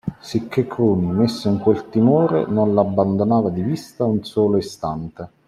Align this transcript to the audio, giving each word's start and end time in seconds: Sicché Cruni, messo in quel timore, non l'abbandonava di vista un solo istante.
Sicché 0.19 0.65
Cruni, 0.65 1.05
messo 1.11 1.47
in 1.47 1.59
quel 1.59 1.87
timore, 1.89 2.47
non 2.47 2.73
l'abbandonava 2.73 3.51
di 3.51 3.61
vista 3.61 4.03
un 4.03 4.23
solo 4.23 4.57
istante. 4.57 5.29